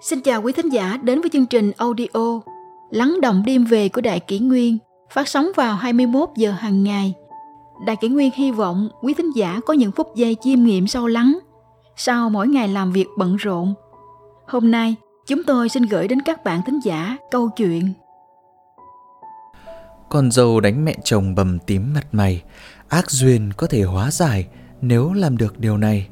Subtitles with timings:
[0.00, 2.40] Xin chào quý thính giả đến với chương trình audio
[2.90, 4.78] Lắng động đêm về của Đại Kỷ Nguyên
[5.10, 7.14] phát sóng vào 21 giờ hàng ngày.
[7.86, 11.06] Đại Kỷ Nguyên hy vọng quý thính giả có những phút giây chiêm nghiệm sâu
[11.06, 11.38] lắng
[11.96, 13.74] sau mỗi ngày làm việc bận rộn.
[14.46, 14.94] Hôm nay,
[15.26, 17.92] chúng tôi xin gửi đến các bạn thính giả câu chuyện
[20.08, 22.42] Con dâu đánh mẹ chồng bầm tím mặt mày,
[22.88, 24.46] ác duyên có thể hóa giải
[24.80, 26.08] nếu làm được điều này.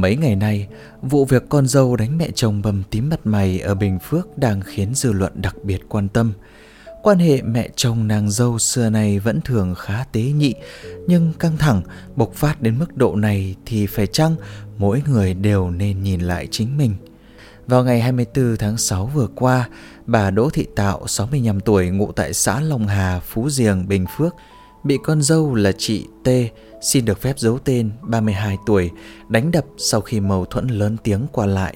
[0.00, 0.68] Mấy ngày nay,
[1.02, 4.60] vụ việc con dâu đánh mẹ chồng bầm tím mặt mày ở Bình Phước đang
[4.60, 6.32] khiến dư luận đặc biệt quan tâm.
[7.02, 10.54] Quan hệ mẹ chồng nàng dâu xưa này vẫn thường khá tế nhị,
[11.06, 11.82] nhưng căng thẳng,
[12.16, 14.36] bộc phát đến mức độ này thì phải chăng
[14.78, 16.94] mỗi người đều nên nhìn lại chính mình.
[17.66, 19.68] Vào ngày 24 tháng 6 vừa qua,
[20.06, 24.34] bà Đỗ Thị Tạo, 65 tuổi, ngụ tại xã Long Hà, Phú Diềng, Bình Phước,
[24.84, 26.28] bị con dâu là chị T
[26.80, 28.90] xin được phép giấu tên 32 tuổi
[29.28, 31.74] đánh đập sau khi mâu thuẫn lớn tiếng qua lại.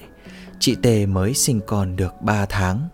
[0.59, 2.87] Chị Tê mới sinh con được 3 tháng.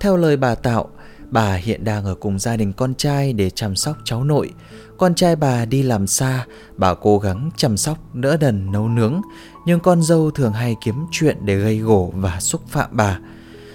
[0.00, 0.88] Theo lời bà Tạo,
[1.30, 4.50] bà hiện đang ở cùng gia đình con trai để chăm sóc cháu nội.
[4.98, 6.46] Con trai bà đi làm xa,
[6.76, 9.20] bà cố gắng chăm sóc, đỡ đần, nấu nướng,
[9.66, 13.18] nhưng con dâu thường hay kiếm chuyện để gây gổ và xúc phạm bà.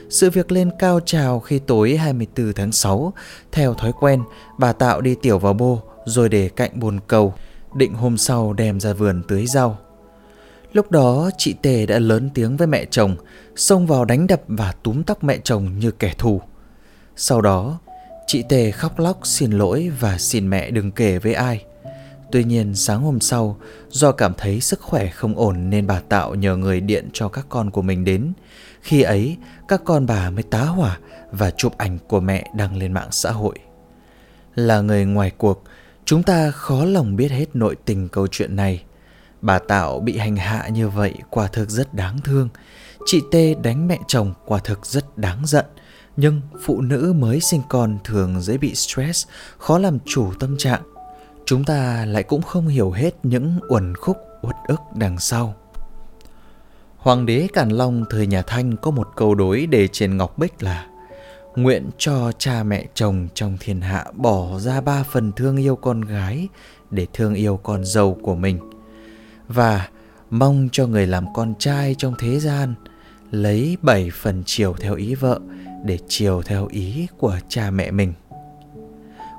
[0.09, 3.13] Sự việc lên cao trào khi tối 24 tháng 6,
[3.51, 4.23] theo thói quen,
[4.57, 7.33] bà Tạo đi tiểu vào bô rồi để cạnh bồn cầu,
[7.77, 9.77] định hôm sau đem ra vườn tưới rau.
[10.73, 13.15] Lúc đó chị Tề đã lớn tiếng với mẹ chồng,
[13.55, 16.41] xông vào đánh đập và túm tóc mẹ chồng như kẻ thù.
[17.15, 17.79] Sau đó,
[18.27, 21.65] chị Tề khóc lóc xin lỗi và xin mẹ đừng kể với ai.
[22.31, 23.57] Tuy nhiên sáng hôm sau,
[23.89, 27.45] do cảm thấy sức khỏe không ổn nên bà Tạo nhờ người điện cho các
[27.49, 28.33] con của mình đến.
[28.81, 30.99] Khi ấy, các con bà mới tá hỏa
[31.31, 33.55] và chụp ảnh của mẹ đăng lên mạng xã hội.
[34.55, 35.63] Là người ngoài cuộc,
[36.07, 38.83] chúng ta khó lòng biết hết nội tình câu chuyện này.
[39.41, 42.49] Bà Tạo bị hành hạ như vậy quả thực rất đáng thương.
[43.05, 45.65] Chị Tê đánh mẹ chồng quả thực rất đáng giận.
[46.17, 49.27] Nhưng phụ nữ mới sinh con thường dễ bị stress,
[49.57, 50.81] khó làm chủ tâm trạng.
[51.45, 55.55] Chúng ta lại cũng không hiểu hết những uẩn khúc uất ức đằng sau.
[56.97, 60.63] Hoàng đế Càn Long thời nhà Thanh có một câu đối đề trên ngọc bích
[60.63, 60.87] là
[61.57, 66.01] Nguyện cho cha mẹ chồng trong thiên hạ bỏ ra ba phần thương yêu con
[66.01, 66.47] gái
[66.91, 68.59] để thương yêu con dâu của mình.
[69.47, 69.87] Và
[70.29, 72.73] mong cho người làm con trai trong thế gian
[73.31, 75.39] lấy bảy phần chiều theo ý vợ
[75.85, 78.13] để chiều theo ý của cha mẹ mình.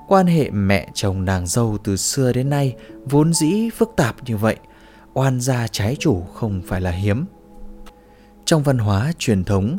[0.08, 4.36] Quan hệ mẹ chồng nàng dâu từ xưa đến nay vốn dĩ phức tạp như
[4.36, 4.56] vậy,
[5.14, 7.24] oan gia trái chủ không phải là hiếm.
[8.44, 9.76] Trong văn hóa truyền thống,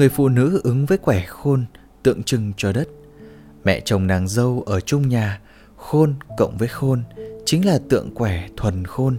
[0.00, 1.64] người phụ nữ ứng với quẻ khôn
[2.02, 2.88] tượng trưng cho đất.
[3.64, 5.40] Mẹ chồng nàng dâu ở chung nhà,
[5.76, 7.02] khôn cộng với khôn
[7.46, 9.16] chính là tượng quẻ thuần khôn.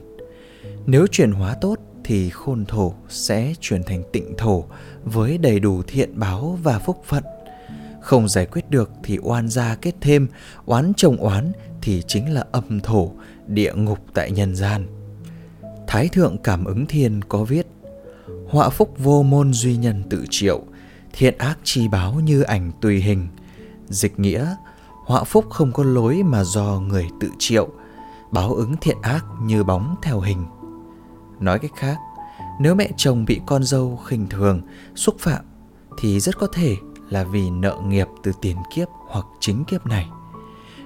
[0.86, 4.66] Nếu chuyển hóa tốt thì khôn thổ sẽ chuyển thành tịnh thổ
[5.04, 7.24] với đầy đủ thiện báo và phúc phận.
[8.02, 10.28] Không giải quyết được thì oan gia kết thêm,
[10.66, 13.12] oán chồng oán thì chính là âm thổ,
[13.48, 14.86] địa ngục tại nhân gian.
[15.88, 17.68] Thái thượng cảm ứng thiên có viết
[18.52, 20.62] Họa phúc vô môn duy nhân tự triệu
[21.14, 23.28] Thiện ác chi báo như ảnh tùy hình.
[23.88, 24.56] Dịch nghĩa
[25.06, 27.70] Họa phúc không có lối mà do người tự chịu
[28.32, 30.46] Báo ứng thiện ác như bóng theo hình.
[31.40, 31.98] Nói cách khác
[32.60, 34.62] Nếu mẹ chồng bị con dâu khinh thường
[34.96, 35.46] Xúc phạm
[35.98, 36.76] Thì rất có thể
[37.10, 40.10] là vì nợ nghiệp từ tiền kiếp hoặc chính kiếp này.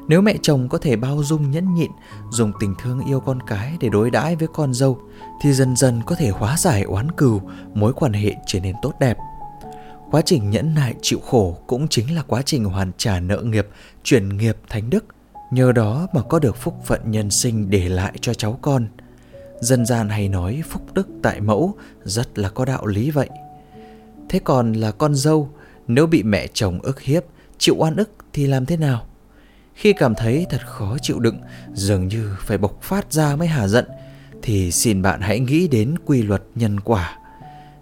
[0.07, 1.91] Nếu mẹ chồng có thể bao dung nhẫn nhịn,
[2.29, 4.99] dùng tình thương yêu con cái để đối đãi với con dâu,
[5.41, 7.41] thì dần dần có thể hóa giải oán cừu,
[7.73, 9.17] mối quan hệ trở nên tốt đẹp.
[10.11, 13.67] Quá trình nhẫn nại chịu khổ cũng chính là quá trình hoàn trả nợ nghiệp,
[14.03, 15.05] chuyển nghiệp thánh đức.
[15.51, 18.87] Nhờ đó mà có được phúc phận nhân sinh để lại cho cháu con.
[19.59, 23.29] Dân gian hay nói phúc đức tại mẫu rất là có đạo lý vậy.
[24.29, 25.49] Thế còn là con dâu,
[25.87, 27.23] nếu bị mẹ chồng ức hiếp,
[27.57, 29.05] chịu oan ức thì làm thế nào?
[29.73, 31.39] Khi cảm thấy thật khó chịu đựng,
[31.73, 33.85] dường như phải bộc phát ra mới hà giận,
[34.41, 37.17] thì xin bạn hãy nghĩ đến quy luật nhân quả.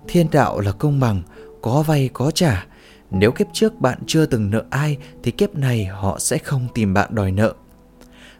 [0.07, 1.21] Thiên đạo là công bằng,
[1.63, 2.65] có vay có trả.
[3.11, 6.93] Nếu kiếp trước bạn chưa từng nợ ai thì kiếp này họ sẽ không tìm
[6.93, 7.53] bạn đòi nợ.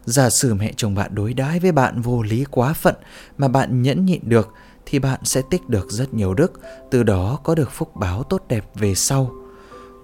[0.05, 2.95] Giả sử mẹ chồng bạn đối đãi với bạn vô lý quá phận
[3.37, 4.53] mà bạn nhẫn nhịn được
[4.85, 6.61] thì bạn sẽ tích được rất nhiều đức,
[6.91, 9.31] từ đó có được phúc báo tốt đẹp về sau.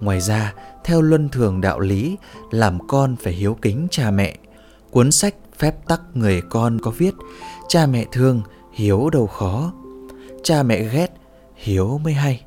[0.00, 2.16] Ngoài ra, theo luân thường đạo lý,
[2.50, 4.36] làm con phải hiếu kính cha mẹ.
[4.90, 7.14] Cuốn sách Phép tắc người con có viết,
[7.68, 8.42] cha mẹ thương,
[8.72, 9.72] hiếu đâu khó.
[10.42, 11.12] Cha mẹ ghét,
[11.56, 12.44] hiếu mới hay.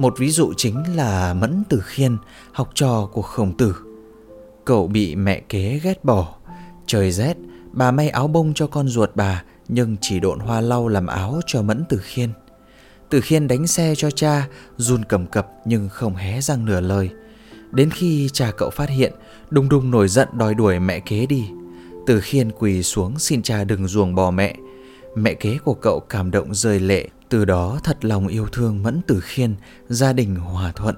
[0.00, 2.16] Một ví dụ chính là Mẫn Tử Khiên,
[2.52, 3.76] học trò của Khổng Tử.
[4.64, 6.34] Cậu bị mẹ kế ghét bỏ.
[6.86, 7.36] Trời rét,
[7.72, 11.40] bà may áo bông cho con ruột bà, nhưng chỉ độn hoa lau làm áo
[11.46, 12.30] cho Mẫn Tử Khiên.
[13.10, 17.10] Tử Khiên đánh xe cho cha, run cầm cập nhưng không hé răng nửa lời.
[17.72, 19.12] Đến khi cha cậu phát hiện,
[19.50, 21.44] đùng đùng nổi giận đòi đuổi mẹ kế đi.
[22.06, 24.56] Tử Khiên quỳ xuống xin cha đừng ruồng bỏ mẹ.
[25.14, 29.00] Mẹ kế của cậu cảm động rơi lệ, từ đó thật lòng yêu thương Mẫn
[29.06, 29.54] Tử Khiên,
[29.88, 30.94] gia đình hòa thuận.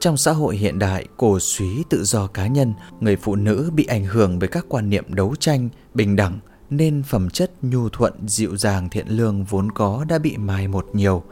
[0.00, 3.84] Trong xã hội hiện đại, cổ suý tự do cá nhân, người phụ nữ bị
[3.84, 6.38] ảnh hưởng bởi các quan niệm đấu tranh, bình đẳng,
[6.70, 10.86] nên phẩm chất nhu thuận, dịu dàng, thiện lương vốn có đã bị mai một
[10.92, 11.22] nhiều.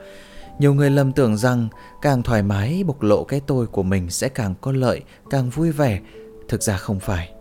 [0.58, 1.69] Nhiều người lầm tưởng rằng
[2.02, 5.72] càng thoải mái bộc lộ cái tôi của mình sẽ càng có lợi, càng vui
[5.72, 6.00] vẻ.
[6.48, 7.32] Thực ra không phải.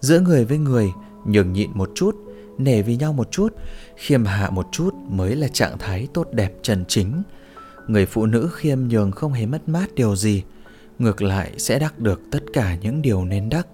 [0.00, 0.92] Giữa người với người,
[1.26, 2.16] nhường nhịn một chút,
[2.58, 3.54] nể vì nhau một chút,
[3.96, 7.22] khiêm hạ một chút mới là trạng thái tốt đẹp chân chính.
[7.86, 10.42] Người phụ nữ khiêm nhường không hề mất mát điều gì,
[10.98, 13.66] ngược lại sẽ đắc được tất cả những điều nên đắc.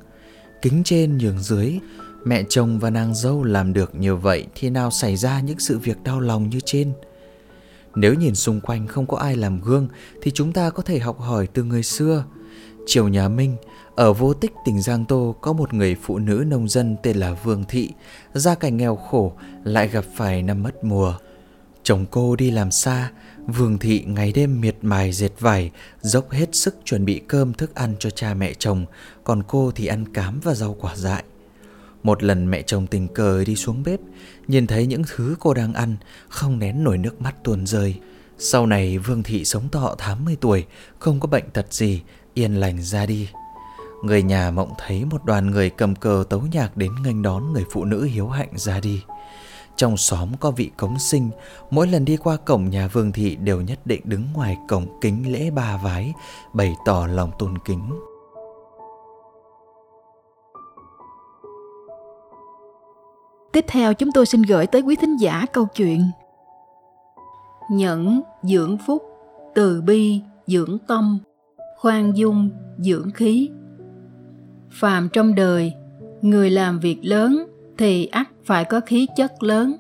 [0.63, 1.79] Kính trên nhường dưới,
[2.25, 5.79] mẹ chồng và nàng dâu làm được như vậy thì nào xảy ra những sự
[5.79, 6.93] việc đau lòng như trên.
[7.95, 9.89] Nếu nhìn xung quanh không có ai làm gương
[10.23, 12.25] thì chúng ta có thể học hỏi từ người xưa.
[12.87, 13.57] Triều nhà Minh,
[13.95, 17.33] ở vô tích tỉnh Giang Tô có một người phụ nữ nông dân tên là
[17.33, 17.91] Vương Thị,
[18.35, 19.33] gia cảnh nghèo khổ
[19.65, 21.15] lại gặp phải năm mất mùa.
[21.83, 23.11] Chồng cô đi làm xa,
[23.47, 25.71] Vương Thị ngày đêm miệt mài dệt vải,
[26.01, 28.87] dốc hết sức chuẩn bị cơm thức ăn cho cha mẹ chồng,
[29.25, 31.25] còn cô thì ăn cám và rau quả dại.
[32.03, 34.01] Một lần mẹ chồng tình cờ đi xuống bếp,
[34.49, 35.97] nhìn thấy những thứ cô đang ăn,
[36.29, 37.95] không nén nổi nước mắt tuôn rơi.
[38.39, 40.65] Sau này Vương Thị sống thọ 80 tuổi,
[40.99, 42.03] không có bệnh tật gì,
[42.35, 43.29] yên lành ra đi.
[44.03, 47.65] Người nhà mộng thấy một đoàn người cầm cờ tấu nhạc đến nghênh đón người
[47.71, 49.03] phụ nữ hiếu hạnh ra đi.
[49.77, 51.31] Trong xóm có vị cống sinh,
[51.71, 55.33] mỗi lần đi qua cổng nhà Vương Thị đều nhất định đứng ngoài cổng kính
[55.33, 56.13] lễ ba vái,
[56.53, 57.91] bày tỏ lòng tôn kính.
[63.53, 66.11] Tiếp theo chúng tôi xin gửi tới quý thính giả câu chuyện
[67.71, 69.03] Nhẫn dưỡng phúc,
[69.55, 71.19] từ bi dưỡng tâm,
[71.85, 73.51] khoan dung dưỡng khí.
[74.71, 75.73] Phàm trong đời,
[76.23, 77.47] người làm việc lớn
[77.79, 79.77] thì ắt phải có khí chất lớn.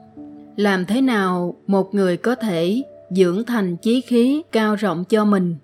[0.56, 5.56] Làm thế nào một người có thể dưỡng thành chí khí cao rộng cho mình?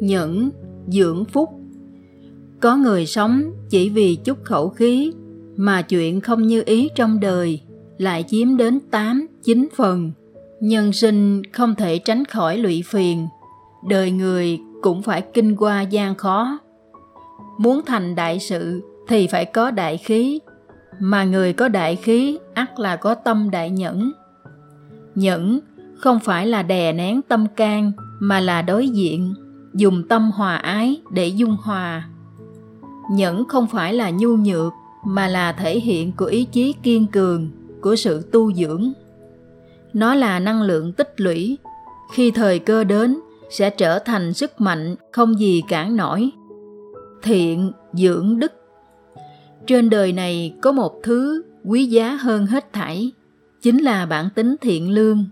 [0.00, 0.50] Nhẫn
[0.88, 1.48] dưỡng phúc
[2.60, 5.12] có người sống chỉ vì chút khẩu khí
[5.56, 7.60] mà chuyện không như ý trong đời
[7.98, 10.12] lại chiếm đến 8, 9 phần.
[10.60, 13.26] Nhân sinh không thể tránh khỏi lụy phiền,
[13.88, 16.58] đời người cũng phải kinh qua gian khó.
[17.58, 20.40] Muốn thành đại sự thì phải có đại khí,
[21.00, 24.12] mà người có đại khí ắt là có tâm đại nhẫn.
[25.14, 25.60] Nhẫn
[25.96, 29.34] không phải là đè nén tâm can mà là đối diện,
[29.74, 32.08] dùng tâm hòa ái để dung hòa.
[33.10, 34.72] Nhẫn không phải là nhu nhược
[35.04, 37.50] mà là thể hiện của ý chí kiên cường
[37.80, 38.92] của sự tu dưỡng
[39.92, 41.58] nó là năng lượng tích lũy
[42.12, 43.18] khi thời cơ đến
[43.50, 46.30] sẽ trở thành sức mạnh không gì cản nổi.
[47.22, 48.52] Thiện, dưỡng đức.
[49.66, 53.12] Trên đời này có một thứ quý giá hơn hết thảy,
[53.62, 55.24] chính là bản tính thiện lương.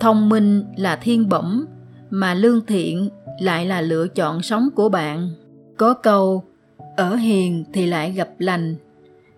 [0.00, 1.66] Thông minh là thiên bẩm,
[2.10, 3.08] mà lương thiện
[3.40, 5.30] lại là lựa chọn sống của bạn.
[5.76, 6.44] Có câu,
[6.96, 8.76] ở hiền thì lại gặp lành.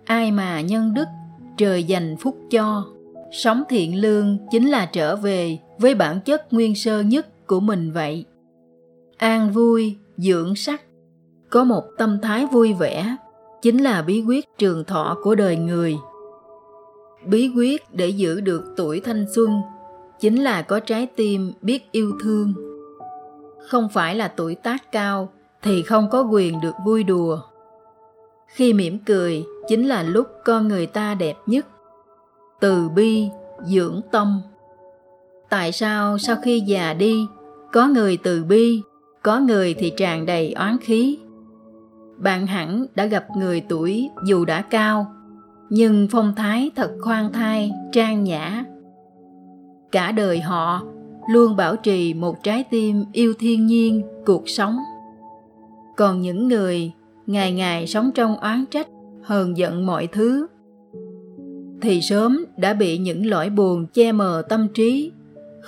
[0.04, 1.08] Ai mà nhân đức,
[1.56, 2.84] trời dành phúc cho.
[3.32, 7.92] Sống thiện lương chính là trở về với bản chất nguyên sơ nhất của mình
[7.92, 8.24] vậy.
[9.16, 10.82] An vui, dưỡng sắc.
[11.50, 13.16] Có một tâm thái vui vẻ,
[13.62, 15.96] chính là bí quyết trường thọ của đời người.
[17.26, 19.50] Bí quyết để giữ được tuổi thanh xuân
[20.20, 22.54] chính là có trái tim biết yêu thương.
[23.68, 25.28] Không phải là tuổi tác cao
[25.62, 27.40] thì không có quyền được vui đùa.
[28.46, 31.66] Khi mỉm cười chính là lúc con người ta đẹp nhất.
[32.60, 33.28] Từ bi,
[33.64, 34.42] dưỡng tâm.
[35.48, 37.26] Tại sao sau khi già đi
[37.72, 38.82] có người từ bi,
[39.22, 41.18] có người thì tràn đầy oán khí.
[42.16, 45.06] Bạn hẳn đã gặp người tuổi dù đã cao,
[45.70, 48.64] nhưng phong thái thật khoan thai, trang nhã.
[49.92, 50.82] Cả đời họ
[51.30, 54.78] luôn bảo trì một trái tim yêu thiên nhiên, cuộc sống.
[55.96, 56.92] Còn những người
[57.26, 58.88] ngày ngày sống trong oán trách,
[59.22, 60.46] hờn giận mọi thứ,
[61.80, 65.12] thì sớm đã bị những lỗi buồn che mờ tâm trí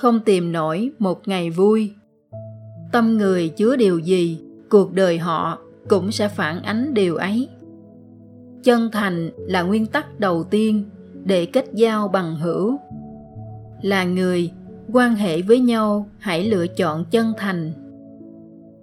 [0.00, 1.92] không tìm nổi một ngày vui.
[2.92, 4.40] Tâm người chứa điều gì,
[4.70, 7.48] cuộc đời họ cũng sẽ phản ánh điều ấy.
[8.62, 10.84] Chân thành là nguyên tắc đầu tiên
[11.24, 12.78] để kết giao bằng hữu.
[13.82, 14.50] Là người,
[14.92, 17.72] quan hệ với nhau, hãy lựa chọn chân thành.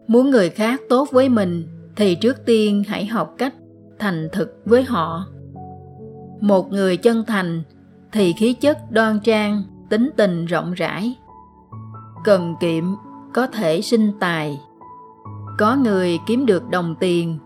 [0.07, 1.63] Muốn người khác tốt với mình,
[1.95, 3.53] thì trước tiên hãy học cách
[3.99, 5.27] thành thực với họ.
[6.39, 7.63] Một người chân thành,
[8.11, 11.15] thì khí chất đoan trang tính tình rộng rãi.
[12.23, 12.83] Cần kiệm,
[13.33, 14.61] có thể sinh tài.
[15.57, 17.39] Có người kiếm được đồng tiền,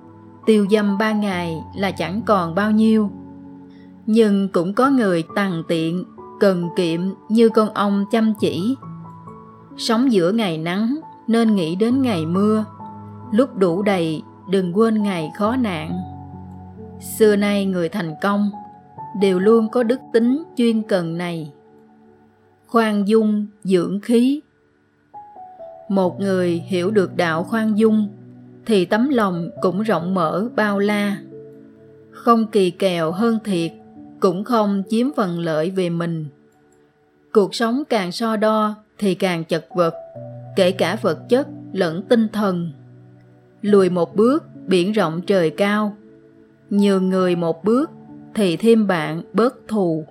[0.45, 3.09] tiêu dâm ba ngày là chẳng còn bao nhiêu.
[4.05, 6.03] Nhưng cũng có người tằn tiện,
[6.39, 8.75] cần kiệm như con ong chăm chỉ.
[9.77, 12.65] Sống giữa ngày nắng, nên nghĩ đến ngày mưa.
[13.31, 15.91] Lúc đủ đầy, đừng quên ngày khó nạn.
[17.17, 18.51] Xưa nay người thành công,
[19.21, 21.53] đều luôn có đức tính chuyên cần này
[22.71, 24.41] khoan dung dưỡng khí.
[25.89, 28.07] Một người hiểu được đạo khoan dung
[28.65, 31.17] thì tấm lòng cũng rộng mở bao la.
[32.11, 33.71] Không kỳ kèo hơn thiệt,
[34.19, 36.25] cũng không chiếm phần lợi về mình.
[37.33, 39.93] Cuộc sống càng so đo thì càng chật vật,
[40.55, 42.71] kể cả vật chất lẫn tinh thần.
[43.61, 45.95] Lùi một bước, biển rộng trời cao.
[46.69, 47.91] Nhường người một bước
[48.33, 50.05] thì thêm bạn bớt thù.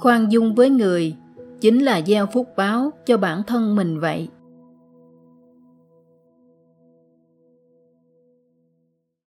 [0.00, 1.16] Khoan dung với người
[1.60, 4.28] chính là gieo phúc báo cho bản thân mình vậy.